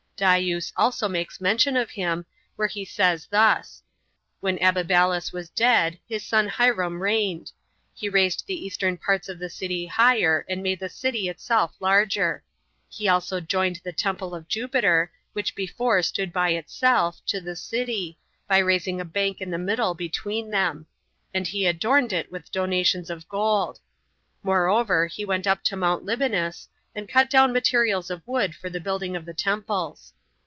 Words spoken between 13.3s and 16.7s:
joined the temple of Jupiter, which before stood by